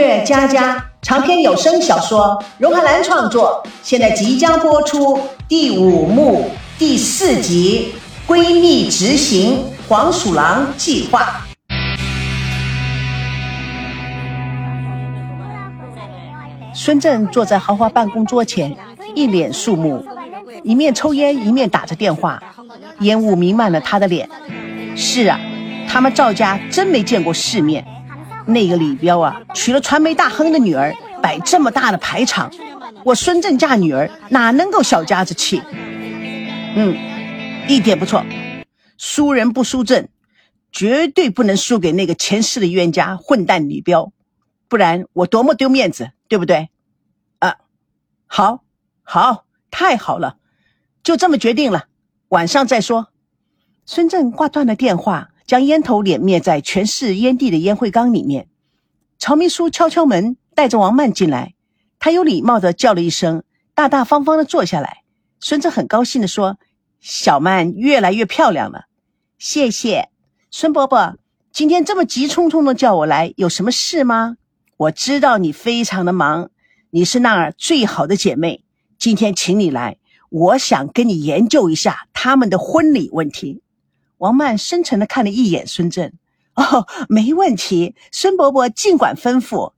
[0.00, 7.92] 乐佳佳长篇有声小说，荣海兰创作，现在即将播出第五幕第四集
[8.32, 11.20] 《闺蜜执行黄鼠狼计划》。
[16.72, 18.74] 孙正坐在豪华办公桌前，
[19.14, 20.02] 一脸肃穆，
[20.64, 22.42] 一面抽烟，一面打着电话，
[23.00, 24.26] 烟雾弥漫了他的脸。
[24.96, 25.38] 是啊，
[25.86, 27.84] 他们赵家真没见过世面。
[28.46, 32.50] 那个李彪啊，娶了传媒大亨的女儿，摆这么大的排场，
[33.04, 35.62] 我孙正嫁女儿哪能够小家子气？
[36.74, 36.96] 嗯，
[37.68, 38.24] 一点不错，
[38.96, 40.08] 输人不输阵，
[40.72, 44.12] 绝对不能输给那个前世的冤家混蛋李彪，
[44.68, 46.70] 不然我多么丢面子，对不对？
[47.38, 47.56] 啊，
[48.26, 48.62] 好，
[49.02, 50.36] 好，太好了，
[51.02, 51.86] 就这么决定了，
[52.28, 53.08] 晚上再说。
[53.86, 58.46] 孙正挂断了电话，将烟头点灭在全是烟蒂的烟灰缸里面。
[59.18, 61.54] 曹秘书敲敲门，带着王曼进来。
[61.98, 63.42] 他有礼貌的叫了一声，
[63.74, 65.02] 大大方方的坐下来。
[65.40, 66.60] 孙子很高兴的说
[67.02, 68.84] ：“小曼越来越漂亮了。”
[69.40, 70.10] 谢谢，
[70.52, 71.16] 孙伯伯，
[71.50, 74.36] 今天这么急匆匆的叫我来，有什么事吗？
[74.76, 76.50] 我知道你非常的忙，
[76.90, 78.62] 你是那儿最好的姐妹，
[79.00, 79.96] 今天请你来，
[80.28, 83.62] 我想跟你研究一下他们的婚礼问题。
[84.20, 86.12] 王曼深沉的看了一眼孙正，
[86.54, 89.72] 哦，没问题，孙伯伯尽管吩咐。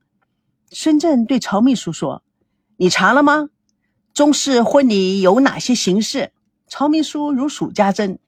[0.69, 2.23] 孙正对曹秘书说
[2.75, 3.47] ：“你查了吗？
[4.13, 6.33] 中式婚礼有哪些形式？”
[6.67, 8.19] 曹秘书如数家珍：“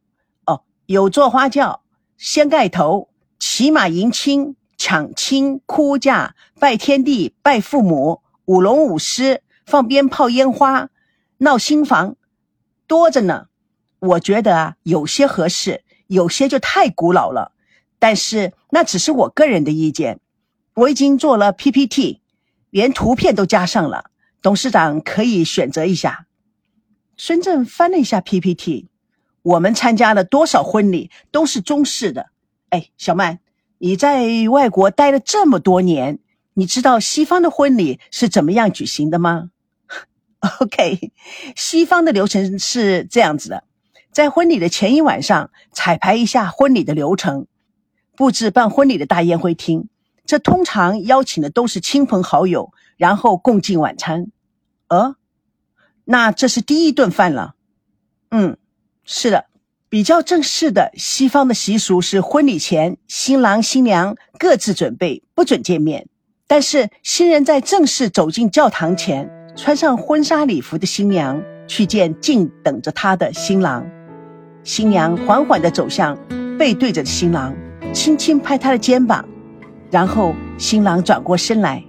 [0.48, 1.82] 哦，有坐花轿、
[2.18, 10.90] 掀盖头、骑马迎亲、抢亲、哭嫁、拜天地、拜父母、舞龙舞狮、放鞭炮烟花、
[11.40, 12.16] 闹新房，
[12.88, 13.48] 多着呢。
[14.00, 17.52] 我觉得啊，有些合适。”有些就太古老了，
[18.00, 20.20] 但是那只是我个人的意见。
[20.74, 22.22] 我已经做了 PPT，
[22.70, 24.12] 连图片都加上了，
[24.42, 26.28] 董事长可以选择一下。
[27.16, 28.90] 孙正翻了一下 PPT，
[29.42, 32.28] 我们参加了多少婚礼都是中式的。
[32.70, 33.40] 哎，小曼，
[33.78, 36.20] 你在外国待了这么多年，
[36.56, 39.52] 你知道西方的婚礼是怎么样举行的吗？
[40.60, 41.14] OK，
[41.56, 43.64] 西方的流程是这样子的。
[44.16, 47.48] 在婚礼的前一晚上，彩排一下婚礼的流程，
[48.16, 49.90] 布置办婚礼的大宴会厅。
[50.26, 54.28] 这通常邀请的都是亲朋好友，然后共进晚餐。
[54.88, 55.18] 呃，
[56.06, 57.56] 那这是第一顿饭了。
[58.32, 58.56] 嗯，
[59.04, 59.48] 是的，
[59.90, 66.08] 比较正式的西方的习俗是婚礼前新郎新娘各自准备，不准见面。
[66.48, 73.86] 但是新人在正式走进教堂前，穿上婚纱礼服的新娘去见静等着她的新郎。
[74.66, 76.18] 新娘缓缓地走向
[76.58, 77.54] 背对着新郎，
[77.94, 79.24] 轻轻拍他的肩膀，
[79.92, 81.84] 然后新郎转过身来。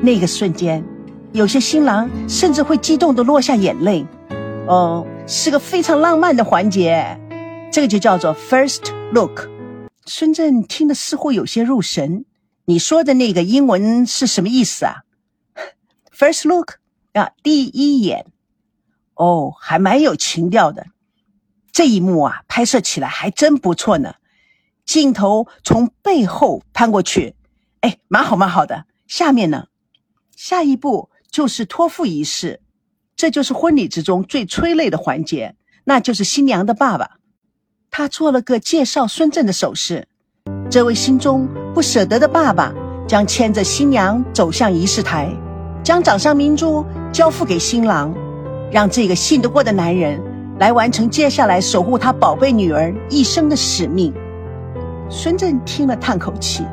[0.00, 0.84] 那个瞬间，
[1.32, 4.06] 有些新郎甚至会激动地落下眼泪。
[4.68, 7.18] 哦，是个非常浪漫的环节，
[7.72, 9.48] 这个就叫做 first look。
[10.06, 12.24] 孙正听得似乎有些入神。
[12.66, 15.02] 你说的那个英文是什么意思啊？
[16.16, 16.74] first look
[17.14, 18.26] 啊，第一眼。
[19.14, 20.86] 哦，还蛮有情调的。
[21.74, 24.14] 这一幕啊，拍摄起来还真不错呢。
[24.86, 27.34] 镜头从背后攀过去，
[27.80, 28.84] 哎，蛮好蛮好的。
[29.08, 29.66] 下面呢，
[30.36, 32.60] 下一步就是托付仪式，
[33.16, 37.18] 这就是婚礼之中最催泪的环节，那就是新娘的爸爸，
[37.90, 40.06] 他做了个介绍孙正的手势。
[40.70, 42.72] 这位心中不舍得的爸爸
[43.08, 45.28] 将牵着新娘走向仪式台，
[45.82, 48.14] 将掌上明珠交付给新郎，
[48.70, 50.33] 让这个信得过的男人。
[50.60, 54.14] 来完成接下来守护他宝贝女儿一生的使命。
[55.10, 56.64] 孙正听了，叹口气：“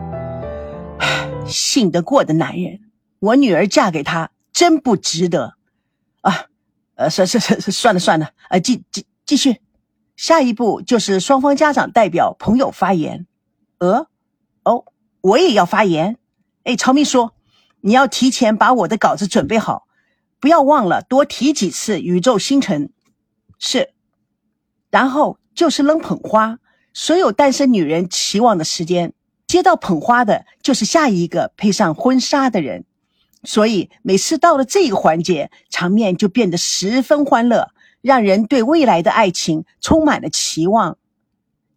[1.48, 2.80] 信得过的男人，
[3.20, 5.56] 我女儿嫁给他真不值得。”
[6.22, 6.46] 啊，
[6.96, 9.62] 呃，算算算，算了算了，呃，继继继续，
[10.16, 13.26] 下一步就是双方家长代表朋友发言。
[13.80, 14.06] 呃，
[14.64, 14.86] 哦，
[15.22, 16.18] 我也要发言。
[16.66, 17.32] 哎，曹秘书，
[17.82, 19.88] 你要提前把我的稿子准备好，
[20.40, 22.92] 不要忘了多提几次宇宙星辰。
[23.64, 23.92] 是，
[24.90, 26.58] 然后就是扔捧花，
[26.94, 29.14] 所有单身女人期望的时间，
[29.46, 32.86] 接到捧花的就是下一个配上婚纱的人，
[33.44, 37.70] 所以每次到了这个环节，场面就变得十分欢乐，
[38.02, 40.98] 让人对未来的爱情充满了期望。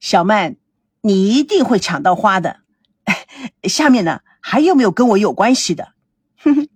[0.00, 0.56] 小曼，
[1.02, 2.60] 你一定会抢到花的。
[3.68, 5.92] 下面呢，还有没有跟我有关系的？
[6.38, 6.68] 哼哼，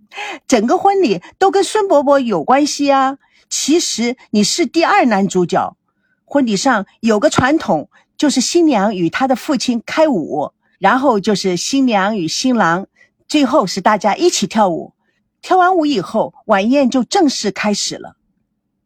[0.47, 3.17] 整个婚礼都跟孙伯伯有关系啊。
[3.49, 5.77] 其实你是第二男主角。
[6.25, 12.87] 婚礼上有个传统，就是新娘与她的父亲开舞，然后就是新娘与新郎
[13.27, 14.93] 最后是大家一起跳舞。
[15.41, 18.17] 跳完舞以后，晚宴就正式开始了。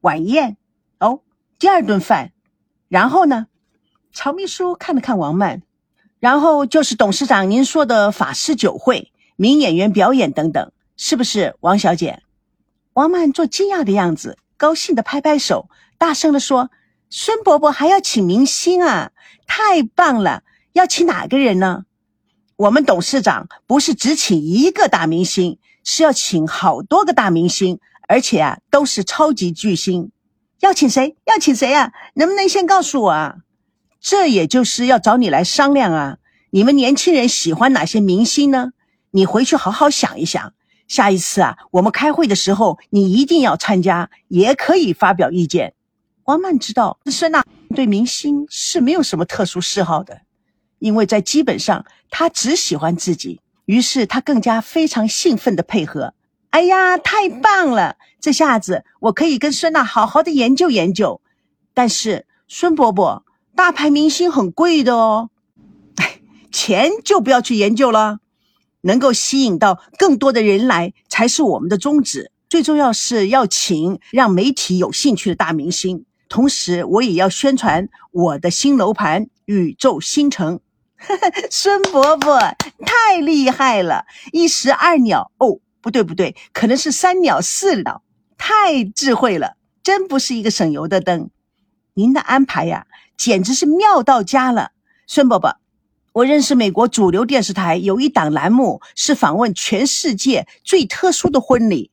[0.02, 0.56] 晚宴
[1.00, 1.22] 哦，
[1.58, 2.32] 第二顿饭，
[2.88, 3.46] 然后呢？
[4.12, 5.62] 曹秘书看了看王曼，
[6.20, 12.22] 然后就是董事长您说的法式酒会、名演员表演等等，是不是，王小姐？
[12.92, 15.68] 王曼做惊讶的样子，高兴的拍拍手，
[15.98, 16.70] 大声的说
[17.10, 19.10] ：“孙伯伯还要请明星啊，
[19.44, 20.44] 太棒了！
[20.72, 21.82] 要请哪个人呢？
[22.54, 30.12] 我们董事长不是只请一个大明星。”是要请好多个大明星，而且啊都是超级巨星。
[30.60, 31.16] 要请谁？
[31.24, 31.90] 要请谁啊？
[32.14, 33.38] 能不能先告诉我啊？
[34.00, 36.18] 这也就是要找你来商量啊。
[36.50, 38.70] 你们年轻人喜欢哪些明星呢？
[39.10, 40.54] 你回去好好想一想。
[40.92, 45.72] 下一次啊，我们开会的时候，你一定要参加，也可以发表意见。
[46.24, 47.42] 王曼知道孙娜
[47.74, 50.20] 对明星是没有什么特殊嗜好的，
[50.80, 53.40] 因为在基本上她只喜欢自己。
[53.64, 56.12] 于是他更加非常兴奋的配合。
[56.50, 57.96] 哎呀，太棒了！
[58.20, 61.22] 这下子我可以跟孙娜好好的研究研究。
[61.72, 63.24] 但是孙伯伯，
[63.56, 65.30] 大牌明星很贵的哦。
[65.96, 66.20] 哎，
[66.52, 68.18] 钱就不要去研究了，
[68.82, 72.30] 能够吸引到更多的人来才是我们的宗旨。
[72.48, 80.60] 最重要是要请让媒体有兴趣的大明星，同时我也要宣传我的新楼盘宇宙新城。
[81.50, 82.38] 孙伯伯
[82.84, 88.02] 太厉害了，一石二鸟哦，不对不对，可能是三鸟四鸟，
[88.36, 91.30] 太智慧了，真不是一个省油的灯。
[91.94, 92.86] 您的安排呀，
[93.16, 94.72] 简直是妙到家了。
[95.06, 95.56] 孙伯伯，
[96.12, 101.90] 我认识美国主流电视台有一档栏目是访问全世界最特殊的婚礼，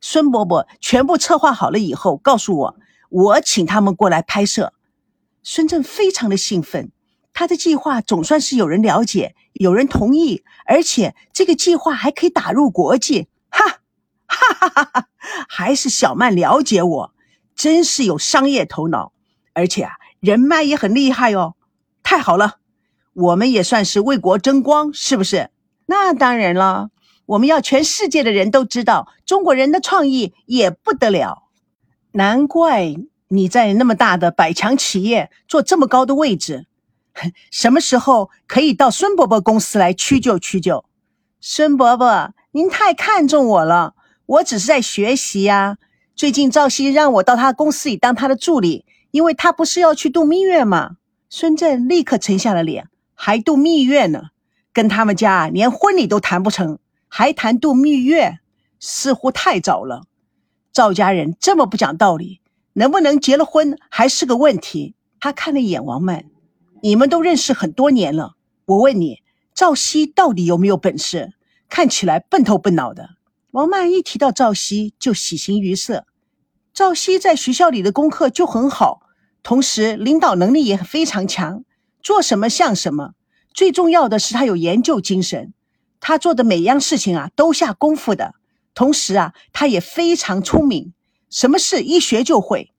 [0.00, 2.76] 孙伯伯全部策划好了以后告诉我，
[3.10, 4.72] 我请他们过来拍摄。
[5.44, 6.90] 孙正非常的兴奋。
[7.32, 13.78] 他的计划总算是有人了解，有人同意，而且这个计划还可以打入国际，哈，
[14.26, 15.06] 哈哈哈哈！
[15.48, 17.14] 还是小曼了解我，
[17.54, 19.12] 真是有商业头脑，
[19.54, 21.54] 而且啊，人脉也很厉害哦。
[22.02, 22.56] 太好了，
[23.12, 25.50] 我们也算是为国争光，是不是？
[25.86, 26.90] 那当然了，
[27.26, 31.44] 我们要全世界的人都知道中国人的创意也不得了。
[32.12, 32.94] 难怪
[33.28, 36.66] 你在那么大的百强企业做这么高的位置。
[37.50, 40.84] 什么时候可以到孙伯伯公司来屈就屈就？
[41.40, 43.94] 孙伯伯，您太看重我了，
[44.26, 45.76] 我只是在学习呀。
[46.14, 50.96] 最近赵熙让我到他公司里当他的助理，因为他不是要去度蜜月吗？
[51.28, 52.88] 孙振立刻沉下了脸，
[53.22, 54.30] 还度蜜月呢？
[54.72, 58.38] 跟他们家连婚礼都谈不成，还谈度蜜月，
[58.78, 60.04] 似乎太早了。
[60.72, 62.40] 赵家人这么不讲道理，
[62.72, 64.94] 能不能结了婚还是个问题。
[65.20, 66.24] 他看了一眼王曼。
[66.80, 69.18] 你们都认识很多年了，我问你，
[69.52, 71.34] 赵熙到底有没有本事？
[71.68, 73.10] 看起来笨头笨脑的。
[73.50, 76.06] 王曼一提到赵熙就喜形于色。
[76.72, 79.02] 赵熙在学校里的功课就很好，
[79.42, 81.64] 同时领导能力也非常强，
[82.02, 83.12] 做什么像什么。
[83.52, 85.52] 最重要的是他有研究精神，
[86.00, 88.34] 他做的每样事情啊都下功夫的。
[88.74, 90.92] 同时啊，他也非常聪明，
[91.28, 92.72] 什么事一学就会。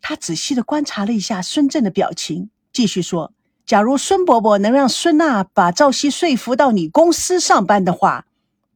[0.00, 2.50] 他仔细的观察了一下孙振的表情。
[2.72, 3.32] 继续说，
[3.64, 8.26] 假如孙伯伯能让孙娜把赵熙说服到你公司上班的话，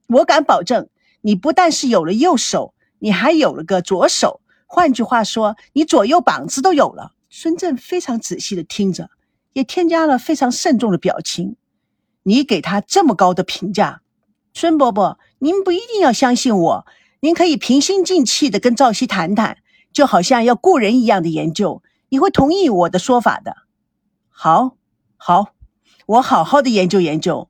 [0.06, 0.88] 我敢保证，
[1.20, 4.40] 你不但是有了右手，你还有了个左手。
[4.66, 7.12] 换句话说，你左右膀子都有了。
[7.28, 9.10] 孙振非常仔细的听着，
[9.52, 11.56] 也添加了非常慎重的表情。
[12.22, 14.02] 你给他这么高的评价，
[14.52, 16.86] 孙伯伯，您不一定要相信我，
[17.20, 19.58] 您可以平心静气的跟赵熙谈谈，
[19.92, 23.56] 就好像要雇人一样的研究，你会同意我的说法的。
[24.28, 24.76] 好，
[25.16, 25.54] 好，
[26.06, 27.48] 我好好的研究研究。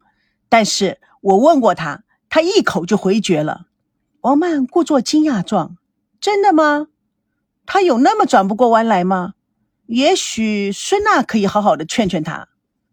[0.49, 3.67] 但是我问过他，他一口就回绝了。
[4.23, 5.77] 王曼故作惊讶状
[6.21, 6.89] ：“真的吗？
[7.67, 9.35] 他有那么转不过弯来吗？
[9.91, 12.47] 也许孙娜可以好好的劝劝他，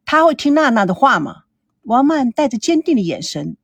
[0.04, 1.44] 他会听娜娜的话吗？”
[1.86, 3.56] 王曼带着坚定的眼神：“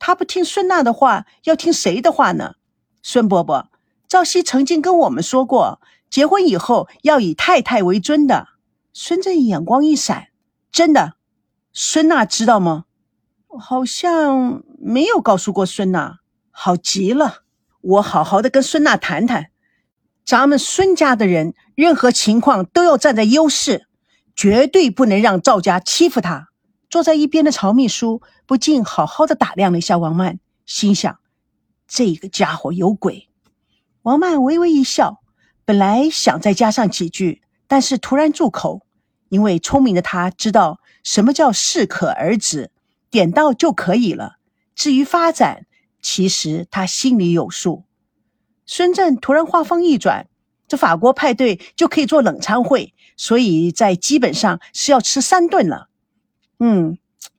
[0.00, 2.54] 他不听孙娜的话，要听谁的话呢？”
[3.02, 3.68] 孙伯伯，
[4.08, 8.48] 赵熙曾经跟我们说过，结婚以后要以太太为尊的。
[8.94, 10.28] 孙振眼光一闪，
[10.72, 11.16] 真的，
[11.74, 12.86] 孙娜知道吗？
[13.60, 16.20] 好像没有告诉过孙娜。
[16.50, 17.42] 好极了，
[17.82, 19.50] 我好好的跟孙娜谈谈。
[20.28, 23.86] 咱们孙家的人，任何情况都要站在优势，
[24.36, 26.48] 绝对不能让赵家欺负他。
[26.90, 31.18] 坐在一边的曹秘书不禁好好的打量了一下王曼，心想：
[31.86, 33.30] 这个家伙有鬼。
[34.02, 35.22] 王曼微微一笑，
[35.64, 38.82] 本来想再加上几句，但是突然住口。
[39.30, 42.70] 因为聪明的他知道什么叫适可而止，
[43.08, 44.36] 点到就可以了。
[44.74, 45.64] 至于发展，
[46.02, 47.84] 其实他心里有数。
[48.68, 50.28] 孙正突然话锋一转，
[50.68, 55.88] 这法国派对就可以做冷餐会，所以在基本上是要吃三顿了。
[56.60, 56.98] 嗯，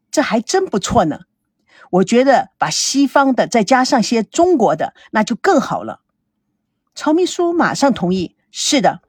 [0.10, 1.20] 这还真不错呢。
[1.92, 6.02] 我觉得把西方的再加上些中国的，那就更好了。
[6.96, 9.02] 曹秘书马上同意：“是的，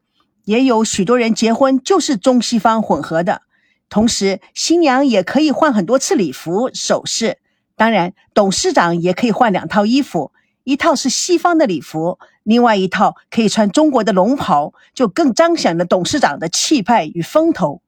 [0.45, 3.41] 也有许多人结婚就是中西方混合的。
[3.89, 7.39] 同时，新娘也可以换很多次礼服、首饰。
[7.77, 10.33] 当然，董事长也可以换两套衣服，
[10.71, 17.83] 一套是西方的礼服，另外一套可以穿中国的龙袍，就更彰显了董事长的气派与风头。”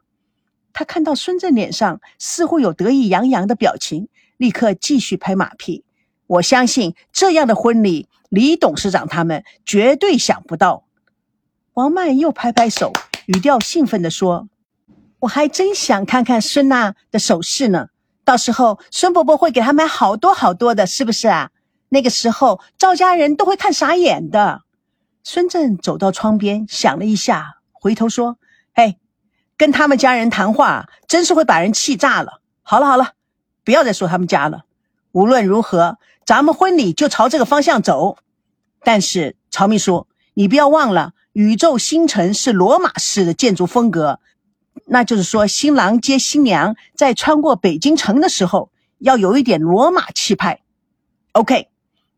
[0.74, 4.08] 他看到孙正脸上似乎有得意洋洋的表情。
[4.36, 5.84] 立刻继续拍马屁。
[6.26, 10.82] 我相信这样的婚礼，李董事长他们绝对想不到。
[11.74, 12.92] 王曼又拍拍手，
[13.26, 14.48] 语调兴奋地说
[15.20, 17.86] ：“我还真想看看孙娜的首饰呢。
[18.24, 21.50] 到时候孙伯伯会给她买好多好多的，是不是啊？
[21.92, 24.62] 那个时候赵家人都会看傻眼的。”
[25.22, 28.38] 孙正走到窗边，想了一下，回头说
[28.74, 28.98] ：“嘿，
[29.56, 32.40] 跟他们家人谈话，真是会把人气炸了。
[32.62, 33.12] 好了好了。”
[33.64, 34.64] 不要再说他们家了。
[35.12, 38.16] 无论如何，咱们婚礼就朝这个方向走。
[38.82, 44.18] 但是，曹秘书，你不要忘了，宇宙星辰是罗马式的建筑风格，
[44.86, 50.62] 那就是说，新郎接新娘在穿过北京城的时候，要有一点罗马气派。
[51.30, 51.68] OK，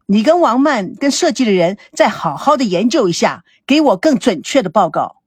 [0.06, 5.22] 你跟王曼跟设计的人再好好的研究一下，给我更准确的报告。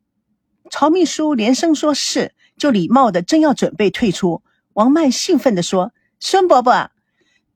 [0.70, 4.44] 曹秘书连声说是，就礼貌的正要准备退出，
[4.74, 5.94] 王曼兴奋地说。
[6.20, 6.90] 孙伯伯，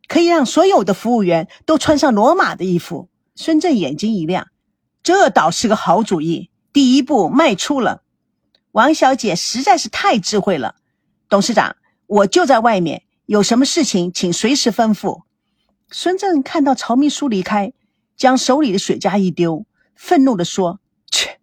[0.07, 3.09] 可以让所有的服务员都穿上罗马的衣服。
[3.33, 4.49] 孙正眼睛一亮，
[5.01, 6.51] 这倒是个好主意。
[6.71, 8.03] 第一步迈出了。
[8.71, 10.75] 王小姐实在是太智慧了。
[11.27, 11.75] 董事长，
[12.05, 15.23] 我就在外面，有什么事情请随时吩咐。
[15.93, 17.74] 孙正看到曹秘书离开，
[18.15, 20.79] 将手里的雪茄一丢，愤怒地说
[21.12, 21.38] ：“切，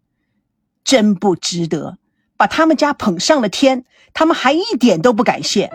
[0.83, 1.99] 真不值得，
[2.39, 5.71] 把他们家捧上了天，他们还一点都不感谢。”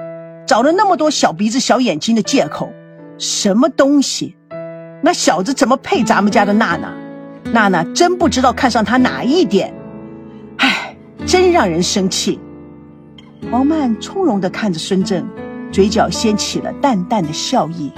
[0.48, 2.74] 找了那么多小鼻子小眼睛的借口，
[3.18, 4.36] 什么东西？
[5.04, 6.94] 那小子怎么配咱们家的娜娜？
[7.52, 9.74] 娜娜真不知道看上他哪一点？
[10.58, 12.40] 唉，真让人生气。
[13.52, 15.26] 王曼从容地看着孙正，
[15.72, 17.92] 嘴角掀起了淡淡的笑意。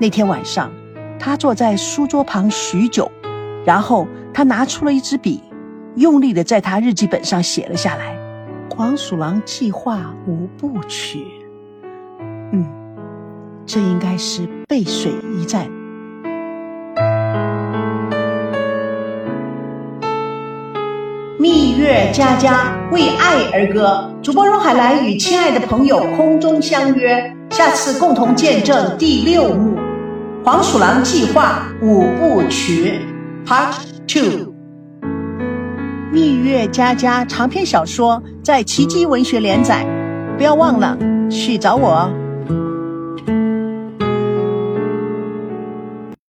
[0.00, 0.70] 那天晚上，
[1.18, 3.10] 他坐在书桌旁许久，
[3.64, 5.42] 然后他拿出了一支笔，
[5.96, 8.16] 用力地在他日记本上写了下来。
[8.70, 11.26] 黄鼠狼计划五部曲，
[12.52, 12.64] 嗯，
[13.66, 15.66] 这应该是背水一战。
[21.40, 29.76] 蜜月佳佳为爱而歌，主播荣海兰与亲爱的朋友空中相约，下次共同见证第六幕
[30.44, 33.00] 《黄鼠狼计划五部曲》
[33.46, 33.74] Part
[34.06, 34.54] Two。
[36.10, 39.84] 蜜月佳佳长篇小说在奇迹文学连载，
[40.38, 40.96] 不要忘了
[41.28, 42.10] 去找我哦。